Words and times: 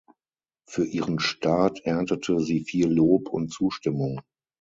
Für 0.67 0.83
ihren 0.83 1.19
Start 1.19 1.81
erntete 1.85 2.39
sie 2.39 2.61
viel 2.61 2.91
Lob 2.91 3.29
und 3.29 3.53
Zustimmung. 3.53 4.19